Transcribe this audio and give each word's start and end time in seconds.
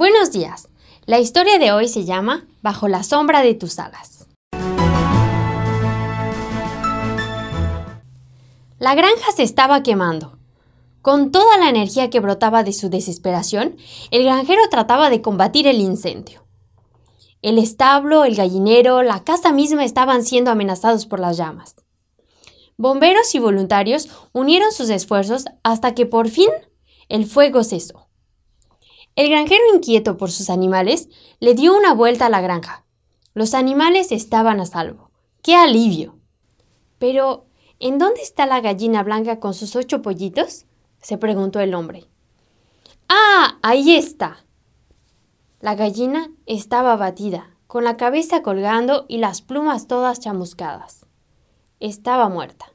Buenos 0.00 0.32
días. 0.32 0.70
La 1.04 1.18
historia 1.18 1.58
de 1.58 1.72
hoy 1.72 1.86
se 1.86 2.06
llama 2.06 2.46
Bajo 2.62 2.88
la 2.88 3.02
sombra 3.02 3.42
de 3.42 3.52
tus 3.52 3.78
alas. 3.78 4.28
La 8.78 8.94
granja 8.94 9.30
se 9.36 9.42
estaba 9.42 9.82
quemando. 9.82 10.38
Con 11.02 11.30
toda 11.30 11.58
la 11.58 11.68
energía 11.68 12.08
que 12.08 12.18
brotaba 12.18 12.62
de 12.62 12.72
su 12.72 12.88
desesperación, 12.88 13.76
el 14.10 14.24
granjero 14.24 14.62
trataba 14.70 15.10
de 15.10 15.20
combatir 15.20 15.66
el 15.66 15.82
incendio. 15.82 16.46
El 17.42 17.58
establo, 17.58 18.24
el 18.24 18.36
gallinero, 18.36 19.02
la 19.02 19.22
casa 19.22 19.52
misma 19.52 19.84
estaban 19.84 20.24
siendo 20.24 20.50
amenazados 20.50 21.04
por 21.04 21.20
las 21.20 21.36
llamas. 21.36 21.74
Bomberos 22.78 23.34
y 23.34 23.38
voluntarios 23.38 24.08
unieron 24.32 24.72
sus 24.72 24.88
esfuerzos 24.88 25.44
hasta 25.62 25.94
que 25.94 26.06
por 26.06 26.30
fin 26.30 26.48
el 27.10 27.26
fuego 27.26 27.62
cesó. 27.64 28.09
El 29.20 29.28
granjero 29.28 29.62
inquieto 29.74 30.16
por 30.16 30.30
sus 30.30 30.48
animales 30.48 31.10
le 31.40 31.52
dio 31.52 31.76
una 31.76 31.92
vuelta 31.92 32.24
a 32.24 32.30
la 32.30 32.40
granja. 32.40 32.86
Los 33.34 33.52
animales 33.52 34.12
estaban 34.12 34.60
a 34.60 34.64
salvo. 34.64 35.10
¡Qué 35.42 35.54
alivio! 35.54 36.16
Pero, 36.98 37.44
¿en 37.80 37.98
dónde 37.98 38.22
está 38.22 38.46
la 38.46 38.62
gallina 38.62 39.02
blanca 39.02 39.38
con 39.38 39.52
sus 39.52 39.76
ocho 39.76 40.00
pollitos? 40.00 40.64
se 41.02 41.18
preguntó 41.18 41.60
el 41.60 41.74
hombre. 41.74 42.06
¡Ah! 43.10 43.58
Ahí 43.60 43.94
está. 43.94 44.46
La 45.60 45.74
gallina 45.74 46.30
estaba 46.46 46.94
abatida, 46.94 47.50
con 47.66 47.84
la 47.84 47.98
cabeza 47.98 48.40
colgando 48.40 49.04
y 49.06 49.18
las 49.18 49.42
plumas 49.42 49.86
todas 49.86 50.20
chamuscadas. 50.20 51.04
Estaba 51.78 52.30
muerta. 52.30 52.72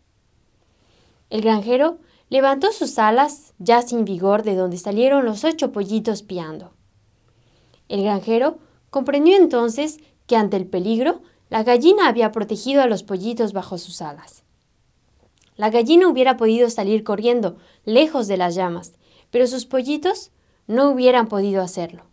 El 1.32 1.42
granjero 1.42 1.98
Levantó 2.30 2.72
sus 2.72 2.98
alas, 2.98 3.54
ya 3.60 3.82
sin 3.82 4.04
vigor, 4.04 4.44
de 4.44 4.56
donde 4.56 4.78
salieron 4.78 5.26
los 5.26 5.44
ocho 5.44 5.72
pollitos 5.72 6.24
piando. 6.24 6.74
El 7.88 8.04
granjero 8.04 8.58
comprendió 8.90 9.36
entonces 9.36 10.00
que 10.26 10.36
ante 10.36 10.58
el 10.58 10.66
peligro, 10.66 11.22
la 11.50 11.64
gallina 11.64 12.08
había 12.08 12.32
protegido 12.32 12.82
a 12.82 12.88
los 12.88 13.04
pollitos 13.04 13.54
bajo 13.54 13.78
sus 13.78 14.02
alas. 14.02 14.44
La 15.56 15.70
gallina 15.70 16.08
hubiera 16.08 16.36
podido 16.36 16.70
salir 16.70 17.04
corriendo, 17.04 17.58
lejos 17.86 18.28
de 18.28 18.38
las 18.38 18.56
llamas, 18.56 18.94
pero 19.30 19.48
sus 19.48 19.66
pollitos 19.66 20.32
no 20.68 20.90
hubieran 20.90 21.28
podido 21.28 21.62
hacerlo. 21.62 22.06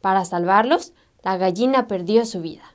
Para 0.00 0.24
salvarlos, 0.24 0.92
la 1.22 1.38
gallina 1.38 1.88
perdió 1.88 2.26
su 2.26 2.42
vida. 2.42 2.74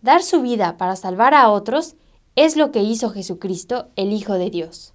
Dar 0.00 0.22
su 0.22 0.40
vida 0.42 0.78
para 0.78 0.96
salvar 0.96 1.34
a 1.34 1.50
otros 1.50 1.96
es 2.36 2.56
lo 2.56 2.72
que 2.72 2.82
hizo 2.82 3.10
Jesucristo, 3.10 3.88
el 3.96 4.12
Hijo 4.12 4.34
de 4.34 4.50
Dios. 4.50 4.94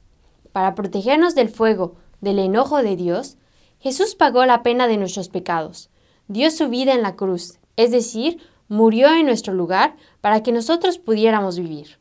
Para 0.52 0.74
protegernos 0.76 1.36
del 1.36 1.50
fuego, 1.50 1.96
del 2.20 2.40
enojo 2.40 2.82
de 2.82 2.96
Dios, 2.96 3.38
Jesús 3.80 4.16
pagó 4.16 4.46
la 4.46 4.64
pena 4.64 4.88
de 4.88 4.98
nuestros 4.98 5.30
pecados, 5.30 5.90
dio 6.28 6.50
su 6.50 6.68
vida 6.70 6.94
en 6.94 7.04
la 7.04 7.16
cruz, 7.16 7.60
es 7.76 7.92
decir, 7.92 8.40
murió 8.68 9.14
en 9.14 9.26
nuestro 9.26 9.54
lugar 9.54 9.96
para 10.20 10.42
que 10.42 10.52
nosotros 10.52 10.98
pudiéramos 10.98 11.60
vivir. 11.60 12.00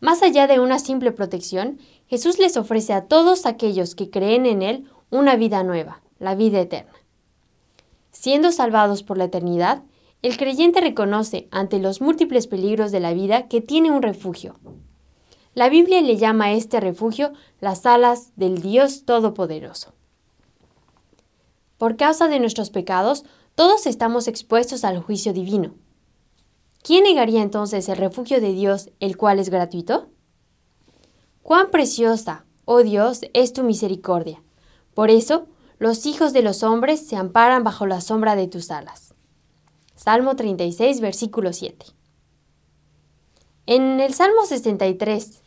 Más 0.00 0.22
allá 0.22 0.46
de 0.46 0.60
una 0.60 0.78
simple 0.78 1.12
protección, 1.12 1.78
Jesús 2.06 2.38
les 2.38 2.56
ofrece 2.58 2.92
a 2.92 3.06
todos 3.06 3.46
aquellos 3.46 3.94
que 3.94 4.10
creen 4.10 4.44
en 4.44 4.62
Él 4.62 4.84
una 5.10 5.36
vida 5.36 5.62
nueva, 5.62 6.02
la 6.18 6.34
vida 6.34 6.60
eterna. 6.60 6.92
Siendo 8.12 8.52
salvados 8.52 9.02
por 9.02 9.16
la 9.16 9.24
eternidad, 9.24 9.82
el 10.22 10.36
creyente 10.36 10.80
reconoce 10.80 11.48
ante 11.50 11.78
los 11.78 12.00
múltiples 12.00 12.46
peligros 12.46 12.92
de 12.92 13.00
la 13.00 13.14
vida 13.14 13.48
que 13.48 13.60
tiene 13.60 13.90
un 13.90 14.02
refugio. 14.02 14.58
La 15.54 15.68
Biblia 15.68 16.00
le 16.00 16.16
llama 16.16 16.46
a 16.46 16.52
este 16.52 16.80
refugio 16.80 17.32
las 17.60 17.86
alas 17.86 18.32
del 18.36 18.60
Dios 18.60 19.04
Todopoderoso. 19.04 19.94
Por 21.78 21.96
causa 21.96 22.28
de 22.28 22.40
nuestros 22.40 22.70
pecados, 22.70 23.24
todos 23.54 23.86
estamos 23.86 24.28
expuestos 24.28 24.84
al 24.84 25.00
juicio 25.00 25.32
divino. 25.32 25.74
¿Quién 26.82 27.04
negaría 27.04 27.42
entonces 27.42 27.88
el 27.88 27.96
refugio 27.96 28.40
de 28.40 28.52
Dios, 28.52 28.90
el 29.00 29.16
cual 29.16 29.38
es 29.38 29.48
gratuito? 29.48 30.08
Cuán 31.42 31.70
preciosa, 31.70 32.44
oh 32.64 32.82
Dios, 32.82 33.22
es 33.32 33.52
tu 33.52 33.62
misericordia. 33.62 34.42
Por 34.94 35.10
eso, 35.10 35.46
los 35.78 36.06
hijos 36.06 36.32
de 36.32 36.42
los 36.42 36.62
hombres 36.62 37.06
se 37.06 37.16
amparan 37.16 37.64
bajo 37.64 37.86
la 37.86 38.00
sombra 38.00 38.36
de 38.36 38.48
tus 38.48 38.70
alas. 38.70 39.05
Salmo 40.06 40.36
36, 40.36 41.00
versículo 41.00 41.52
7. 41.52 41.84
En 43.66 43.98
el 43.98 44.14
Salmo 44.14 44.46
63, 44.46 45.42